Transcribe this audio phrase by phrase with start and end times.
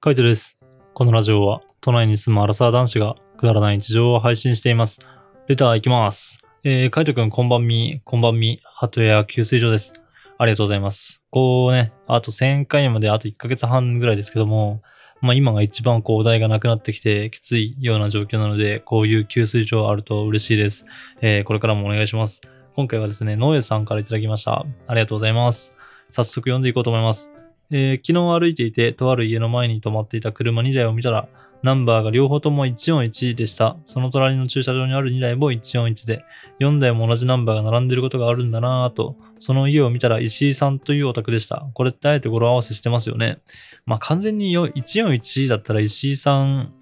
[0.00, 0.60] カイトです。
[0.94, 5.00] このラジオは、都内に住むアラサー男子がくだらない日常を配信しています。
[5.48, 6.38] レター行きます。
[6.62, 9.92] えー、カイトくんこんばんみ、こんばんみ、ハトや給水所です。
[10.38, 11.20] ありがとうございます。
[11.30, 14.82] こうね、あと1000回まであと1ヶ月半ぐらいですけども、
[15.20, 20.86] まあ今が一番こうお題がなくなってきてきついような状況なので、こういう給水所あると嬉しいです。
[21.22, 22.40] えー、これからもお願いします。
[22.76, 24.64] 今回はですね、ノエさんからいただきました。
[24.86, 25.76] ありがとうございます。
[26.08, 27.32] 早速読んでいこうと思います。
[27.70, 31.28] えー昨日歩いていて、とある家の前に止まっていた車2台を見たら、
[31.62, 33.76] ナンバーが両方とも141でした。
[33.84, 36.24] その隣の駐車場にある2台も141で、
[36.60, 41.66] 4台も同じナンバーが並んでることがあるんだなぁと、その家を見たら石井さんというお宅でした。
[41.74, 43.38] これってあえて語呂合わせしてますよね。
[43.86, 46.72] まあ完全に141だったら石井さん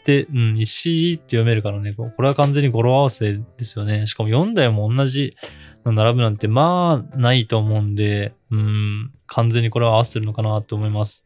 [0.00, 4.06] って、うん、石井って読めるからね、これは完全に語呂合わせですよね。
[4.06, 5.36] しかも4台も同じ
[5.84, 11.24] の並ぶなんて、まあ、ないと思うんで、うん、完全にこれは合わせてるのかなと思います。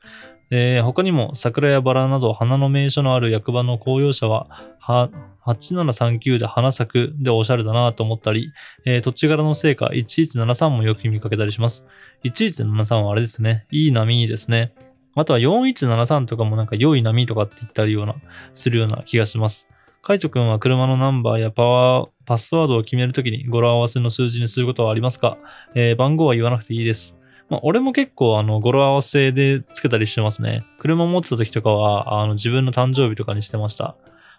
[0.50, 4.48] えー他にも桜やバラなど花の名所のある役場の公用車は、
[4.78, 5.10] は、
[5.46, 8.52] 8739で花咲くでおしゃれだなと思ったり、
[8.84, 11.86] えー土地柄のせいか1173もよく見かけたりします。
[12.24, 13.66] 1173はあれですね。
[13.70, 14.74] いい波ですね。
[15.14, 18.14] あとは4173とかもなんか良い波とかって言ったりような、
[18.54, 19.68] するような気がします。
[20.02, 25.38] カイト君は車のナンバーやパワー、パスワードを決めるときに語呂合わせの数字にすることはありますか？
[25.74, 27.16] えー番号は言わなくていいです。
[27.48, 30.64] まあ、俺も結構あの語呂合わせでつけたりしてますね。
[30.78, 33.96] 車持ってた時とかは、あの自分の誕生日とかにしてました。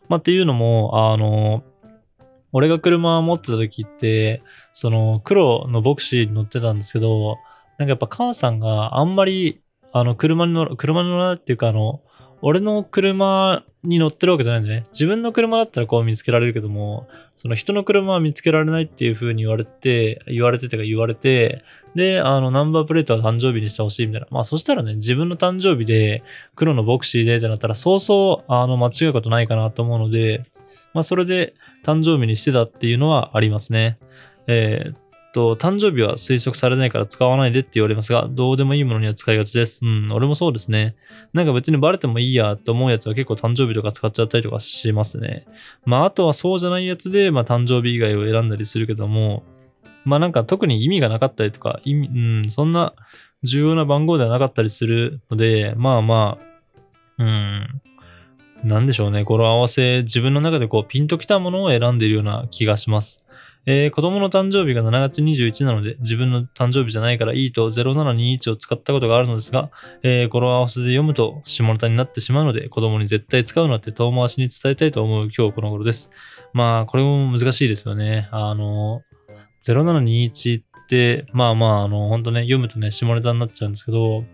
[0.09, 1.63] まあ、っていうのも、あの、
[2.51, 7.37] 俺が車持ってた時って、その黒のボクシーに乗ってたんですけど、
[7.77, 12.01] なんかやっぱ母さんがあんまり、あの車に乗る、車に乗らないっていうかあの、
[12.41, 14.83] 俺の車に乗ってるわけじゃないんでね。
[14.91, 21.63] 自分の車だったらこう見つけられるけども、その人の車は見つけられないっていう風に言われて、言われててか言われて、
[21.95, 24.27] で、あの、ナンバープレートは誕生日にしてほしいみたいな。
[24.31, 26.23] まあ、そしたらね、自分の誕生日で、
[26.55, 30.45] 黒のボクシーでってなったら、そうそう、あの、間違うことないかなと思うので、
[30.93, 31.53] まあ、それで
[31.83, 33.97] 誕生日にしてたっていうのはありますね。
[34.47, 35.02] えー
[35.33, 39.79] と、誕生日は推測されないから使わないでって言われますが、どうでもいいものには使いがちです。
[39.83, 40.95] うん、俺もそうですね。
[41.33, 45.45] なんか別にバレてもいいやと思うやつは結構誕生日とか使っちゃったりとかしますね。
[45.85, 49.43] まあ、あとはそうじゃないやつで、まあ、誕生日以外を選んだりするけども、
[50.05, 52.93] まあなんか特に意味がなかったりとか、意味、うん、そんな
[53.43, 56.37] 重要な番号ではなかったりするので、まあま
[57.19, 57.81] あ、うん、
[58.63, 63.22] なんでしょうね、語呂合わせ、自分の中でこうピンときたものを選んでいるような気がします。
[63.65, 69.71] えー子供の誕生日が7月21なので、自分の誕生日じゃないからいいと0721を使ったことがあるのですが、
[70.03, 76.09] えー語呂合わせで読むと下ネタになってしまうので、子供に絶対使うなって遠回しに伝えたいと思う今日この頃です。
[76.51, 78.27] まあ、これも難しいですよね。
[78.31, 79.01] あの、
[79.65, 84.25] 0721って、まあまあ、あの、本当ね、読むとね、下ネタになっちゃうんですけど、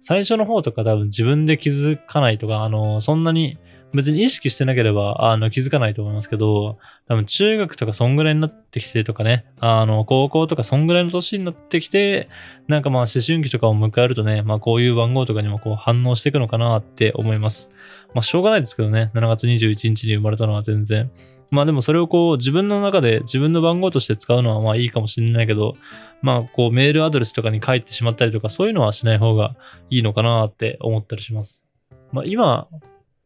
[0.00, 3.58] 最初の方とか多分自分で気づかないとか、あの、そんなに
[3.94, 12.28] 別に意識してなければ、あの、気づかないと思いますけど、多分中学とかそんぐらいになってきてとかね、あの、高校とかそんぐらいの年になってきて、
[12.68, 17.70] なんかまあ思春期とかを迎えるとね、まあこういう番号とかにもこう反応していくのかなって思います。
[18.14, 21.10] まあしょうがないですけどね、7月21日に生まれたのは全然。
[21.50, 25.76] まあでもそれをこう自分の中で自分の番号として使うのはまあいいかもしれないけど、
[26.22, 29.54] まあこうメールアドレスとかに書いてしまったりとかそういうのはしない方が
[29.90, 31.66] いいのかなって思ったりします。
[32.10, 32.68] まあ今、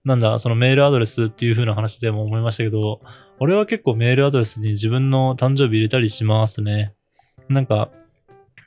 [0.07, 3.01] なんだ、そのメールアドレスっていう風な話でも思いましたけど、
[3.41, 6.95] 俺は結構メールアドレスに自分の誕生日入れたりしますね。
[7.49, 7.91] なんか、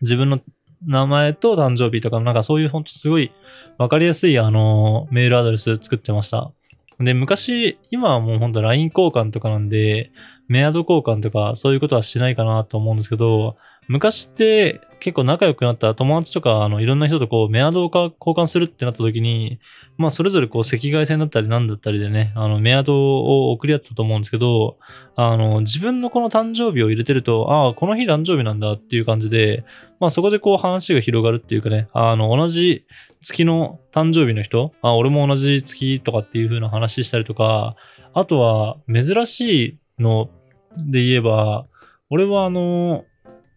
[0.02, 0.42] 自分の
[0.86, 3.32] 名前と誕生日とか、なんかそういうほんとすごい
[3.78, 6.52] わかりやすいあの、メールアドレス作ってました。
[7.00, 10.12] で、昔、今はもうほんと LINE 交換とかなんで、
[10.50, 13.56] メアド交換とかそういうことはしないかなと思うんですけど、
[13.90, 19.60] 昔って結構仲良くなった友達とか、あの、いろんな人とこう、メアドを交換するってなった時に、
[19.98, 24.78] まあ、それぞれこう、赤外線だったりなんだったりでね、あの、メアドを送り合ってたと思うんですけど、
[25.16, 29.64] あの、自分のこの誕生日を入れてると、ああ、この日誕生日なんだっていう感じで、
[30.00, 32.86] まあ、そこでこう、話が広がるっていうかね、あの、同じ
[33.22, 37.76] 月の誕生日の人、あ、俺も同じ月とかっていう風な話したりとか、
[38.14, 40.30] あとは、珍しいの
[40.78, 41.66] で言えば、
[42.10, 43.06] 俺はあの、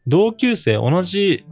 [0.06, 1.44] 同級生、同じ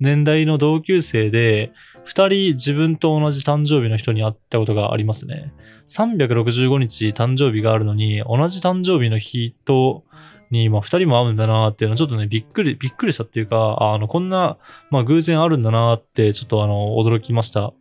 [0.00, 1.72] 年代の同級生で、
[2.04, 5.52] 二人自分と同じ誕生日の人に会ったことがありますね。
[5.88, 10.04] 365日誕生日があるのに、同じ誕生日の人
[10.50, 14.58] に、まあ、二人も会うんだなっていうのはちょっとね、びっくり、びっくりしたっていうか、あの、こんな、
[14.90, 17.72] まあ、偶然あるんだなって、ちょっとあの、驚きました。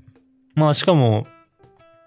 [0.56, 1.26] まあ、しかも、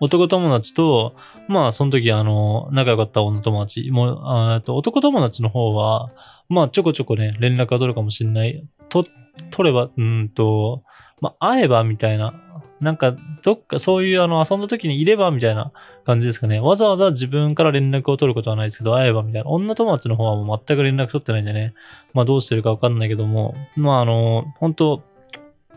[0.04, 1.14] 男友達と、
[1.48, 6.10] まあ、その時、あの、仲良かった女友達、もう、あと男友達の方は、
[6.48, 8.66] まあ、ちょこちょこね、連絡が取るかもしれない。
[8.88, 9.04] と、
[9.50, 10.82] 取れば、うんと、
[11.20, 12.34] まあ、会えばみたいな、
[12.80, 15.72] なんか、どっかそういうあの遊んだ時にいればみたいな
[16.04, 16.60] 感じですかね。
[16.60, 19.48] わざわざ自分から連絡を取ることはないですけど、会えばみたいな。
[19.48, 21.72] 女友達の方はもう全く連絡取ってないんでね。
[22.12, 25.02] まあどうしてるかわかんないけども、まああの、本当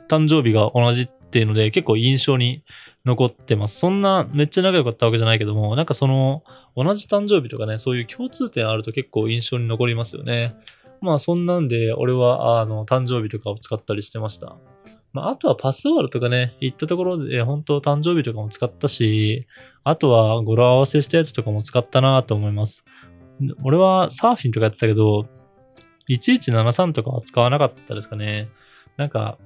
[0.09, 2.63] 誕生日が同じっていうので結構印象に
[3.05, 3.79] 残ってます。
[3.79, 6.43] そんなめっちゃ仲良かったわけじゃないけども、なんかその、
[6.75, 10.55] 同じ誕生日とかね、そういう共通点あると結構印象に残りますよね。
[11.01, 14.57] まあそんなんで、俺はあの、誕生日とかを使ったりしてました。
[15.13, 19.47] まああとはパスワードとかね、行ったところで本当誕生日とかも使ったし、
[19.83, 22.85] あとは語呂合わせしたやつとかも使ったなと思います。
[23.63, 25.27] 俺はサーフィンとかやってたけど、
[26.09, 28.49] 1173とかは使わなかったですかね。
[28.97, 29.37] なんか、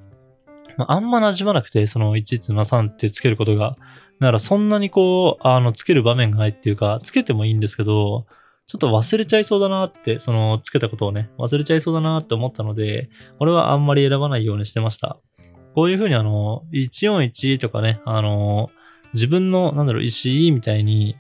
[0.77, 3.77] あ、んま馴染まなくて、その1173ってつけることが。
[4.19, 8.25] だからそんなにこう、あの、つける場面がないっていうか、つけてもいいんですけど、
[8.67, 13.09] ちょっと忘れちゃいそうだなって、その、つけたことをね、忘れちゃいそうだなって思ったので、
[13.39, 15.17] 俺はあんまり選ばないようにしてました。
[15.75, 18.69] こういうふうにあの、141とかね、あの、
[19.13, 21.15] 自分の、なんだろう、石みたいに、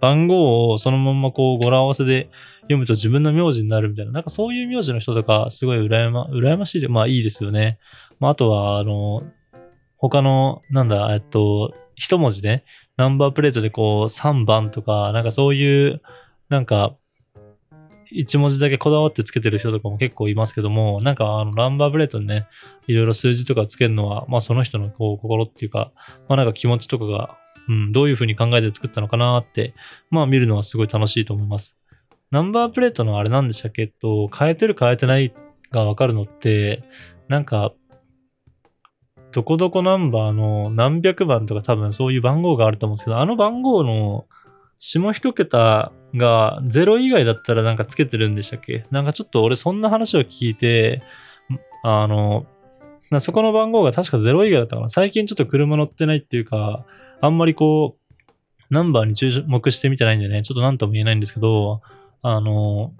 [0.00, 2.30] 番号をそのままこう語呂合わせで
[2.68, 7.78] 読むと自分の名字になるみたいな、なんかそういう名字の人とかすごい羨ま、羨ましいで、まあいいですよね。
[8.20, 9.22] まああとは、あの、
[9.96, 12.64] 他の、なんだ、えっと、一文字で、
[12.96, 16.02] ナンバープレートでこう3番とか、なんかそういう、
[16.48, 16.94] なんか、
[18.10, 22.46] 一文字だけこだわってつけてる人とかも結構いますけども、なんかあのナンバープレートにね、
[22.86, 25.92] いろいろ数字とかつけるのは、まあその人のこう心っていうか、
[26.26, 27.36] まあなんか気持ちとかが
[27.68, 29.74] うん、どういうふうに考えて作ったのかなって、
[30.10, 31.76] まあ見るのはすごい楽しいと思います。
[32.30, 33.86] ナンバープレートのあれなんでしたっけ？
[33.86, 35.32] と、変えてる変えてない
[35.70, 36.84] がわかるのって、
[37.28, 37.72] なんか、
[39.32, 44.26] どこどこナンバーの何百番とか多分そういう番号があると思うんですけど、あの番号の
[44.78, 48.86] 下一桁が0以外だったらなんかつけてるんでしたっけ？
[48.90, 51.02] なんかちょっと俺そんな話を聞いて、
[51.82, 52.46] あの、
[53.20, 54.88] そこの番号が確か0以外だったかな。
[54.90, 56.84] 最近ちょっと車乗ってないっていうか、
[57.20, 58.14] あんまりこう、
[58.70, 61.80] ナンバーに注目してみてないんでね、ちょっと何とも言えないんですけど、
[62.22, 62.92] あの、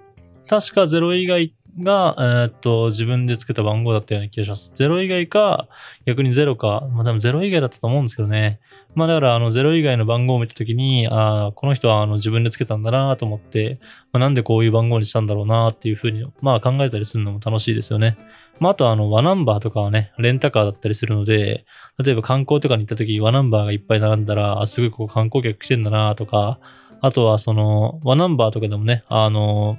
[0.49, 4.73] 確か0以外が、えー、っと、自分でつけた番号だったような気がします。
[4.75, 5.69] 0以外か、
[6.07, 8.61] 逆に0か、まあ多分0以外だったと思うんですけどね。
[8.95, 13.79] まあだから、あの、0以外の番号を見たときに、ああ、この人はあの自分でつけたんだなと思って、
[14.13, 18.19] まあ、なんでこういう番号にしたんだろうなっていうふうに、まあ考えたりするのも楽しいですよね。
[18.61, 21.65] まああとあの、和ナンバーとかはね、レンタカーだったりするので、
[22.03, 26.59] 例えば観光とかに行ったとき、和ナンバーがいっぱい並んだら、あ、すごいここ観光客来てんだなとか、
[27.01, 29.79] あとはその、ワナンバーとかでもね、あの、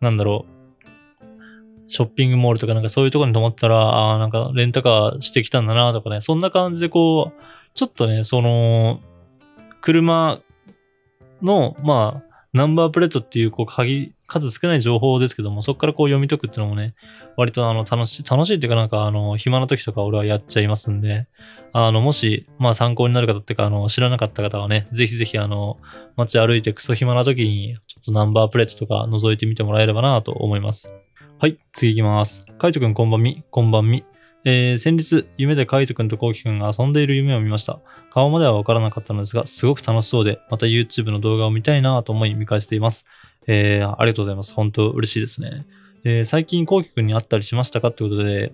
[0.00, 0.56] なんだろう、
[1.88, 7.42] ショッピングモールとかなんかそういうとこに泊まったら、ああ、なんかレンタカーしてきたんだなとかね、そんな感じでこう、
[7.74, 9.00] ちょっとね、その、
[9.82, 10.40] 車
[11.42, 16.94] の、まあ、ナンバープレートっていう、こう、鍵、数少ない情報ですけども、そこからこう読み解くっていうのもね、
[17.36, 21.26] 割とあの、楽しい、楽しいっていうかなんか、あの、暇な時とか俺はやっちゃいますんで、
[21.72, 25.78] あの、もし、まあ参考になる方っていうか、あの、知らなかった方はね、ぜひぜひあの、
[26.16, 30.90] 街歩いてクソ暇な時に、ちょっとナンバープレートとか覗いてみてもらえればなと思います。
[31.38, 32.46] はい、次行きます。
[32.58, 34.04] カイトくんこんばんみ、こんばんみ。
[34.48, 37.80] えー、先日、夢でカイトくんとコウキくんが遊んでいる夢を見ました。
[38.10, 43.06] 顔まではわからなかったのですが、すごく楽しそうで、また YouTube の動画を見たいなと思い見返しています。
[43.46, 44.54] えー、ありがとうございます。
[44.54, 45.66] 本当嬉しいですね。
[46.04, 48.52] えー、最近コウキくんに会ったりしましたかってことで、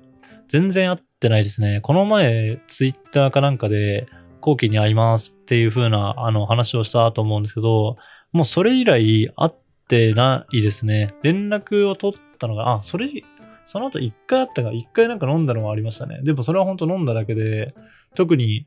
[0.49, 1.81] 全然会ってないですね。
[1.83, 4.07] この前、Twitter かなんかで、
[4.41, 7.97] コウキに会いますっていう風な、あの、話をしたと思うんですけど、
[8.33, 9.53] もうそれ以来会っ
[9.89, 11.15] てないですね。
[11.23, 13.09] 連絡を取ったのが、あ、それ、
[13.65, 16.21] その後一回あったが、一回なんか飲んだのはありましたね。
[16.23, 17.75] でもそれは本当飲んだだけで、
[18.15, 18.67] 特に、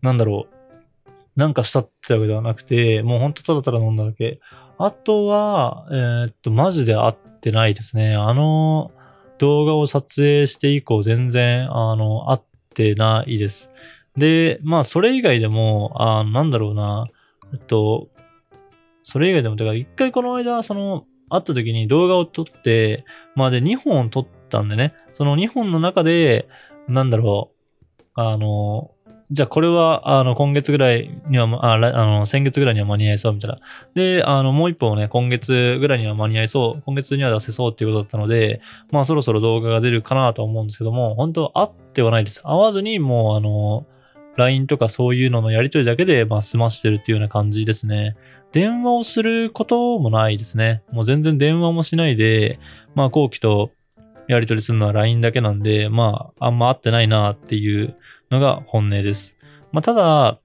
[0.00, 4.40] なんだろう、なんかしたってわけではなくて、もうほんとただただ飲んだだけ。
[4.78, 8.14] あとは、えー、っと、マジで会ってないですね。
[8.14, 8.92] あの
[9.38, 12.40] 動画を撮影して以降全然、あの、会っ
[12.74, 13.70] てないです。
[14.16, 17.06] で、まあ、それ以外でも、あなんだろうな、
[17.52, 18.08] えっと、
[19.02, 23.04] それ以外でも、だから一回この間、その、会った時に動画を撮って、
[23.34, 26.48] まあで2本撮ったんでね、その2本の中で、
[26.88, 28.90] なんだろう、あの、
[29.30, 33.58] じゃあこれは、あの、今月ぐらいには、ああの、先月ぐらいには間に合いそうみたいな。
[33.94, 42.42] で、あの、もう一本ね、今月ぐらいには間に合いそう、今月には出せそうっていうことだったので、まあそろそろ動画が出るかなと思うんですけども、本当会ってはないです。
[42.42, 43.86] 会わずに、もうあの、
[44.38, 48.16] LINE とかそういうののやりとりだけで、まあ済ましてるっていうような感じですね。
[48.52, 50.82] 電話をすることもないですね。
[50.90, 52.58] もう全然電話もしないで、
[52.94, 53.72] まあ後期と
[54.26, 57.94] やり取りするのは LINE だけなんで、まああんま会ってないなっていう
[58.30, 59.36] のが本音です。
[59.72, 60.38] まあただ、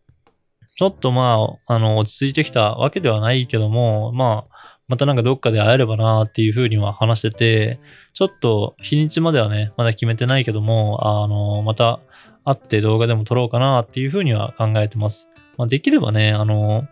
[0.75, 1.37] ちょっとま
[1.67, 4.53] あ、あの、落ち着いてきたわけではないけども、まあ、
[4.87, 7.79] またなんかどっかで会えればなっていうふうには話してて、
[8.13, 11.99] ちょっと日にちまではね、まだ決めてないけども、あの、また
[12.43, 15.29] 会って動画でも撮ろうかなっていうふうには考えてます。
[15.57, 16.87] まあ、できればね、あの、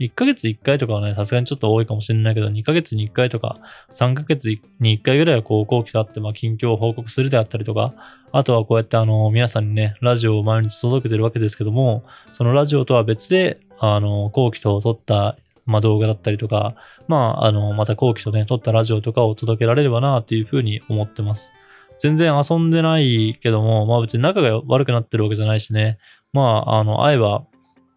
[0.00, 3.56] 1ヶ月1回とかはね、さすがにちょっと多いかもしれないけど、2ヶ月に1回とか、
[3.90, 4.48] 3ヶ月
[4.80, 7.94] に1回ぐらいはこう、後期とあって、まあ、近況を報告するであったりとか、
[8.30, 15.36] あとはこうやってあの、皆さんにね、ラジオを毎日届けてるわけですけども、そのラジオとは別で、あの、後期と撮った、
[15.66, 16.76] まあ、動画だったりとか、
[17.08, 21.52] まあ、あの、また後期とね、撮ったラジオとかを届けられればな、っていうふうに思ってます。
[21.98, 25.98] 全然遊んでないけども、まあ別に仲が悪くなってるわけじゃないしね。
[26.32, 27.44] まあ、あの、会えば、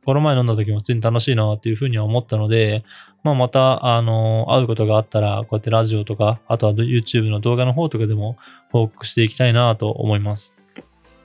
[0.06, 2.84] この前飲んだ時も普通に楽しいなっていうふうには思ったので、
[3.24, 8.38] まあまた、あの、会うことがあったら、こうやってラジオとか、あとは YouTube の動画の方とかでも
[8.72, 10.56] 報告していきたいなと思います。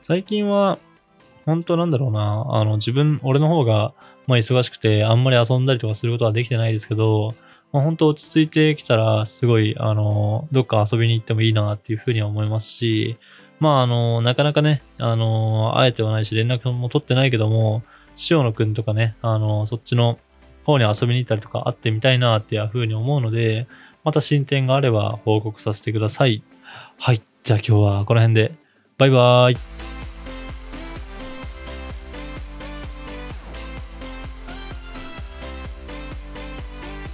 [0.03, 0.79] 最近は、
[1.47, 3.95] 本当なんだろうな、あの、自分、俺の方が、
[4.27, 7.35] まあ忙しくて、あんまり遊んだりとかすることはできてないですけど、
[7.73, 13.17] まあ、本当落ち着いてきたら、すごい、あの、どっか遊びに行ってもいいなっていうふうには思いますし、
[13.59, 17.83] まあ、あの、なかなかね、あの、会えてはないし、連絡も取ってないけども、
[18.31, 20.19] 塩野くんとかね、あの、そっちの
[20.65, 23.67] 方に遊びに行ったりとか会ってみたいなっていうふうに思うので、
[24.05, 26.43] また進展があれば報告させてください。
[26.99, 27.23] はい。
[27.43, 28.55] じゃあ今日はこの辺で。
[28.99, 29.76] バイバーイ。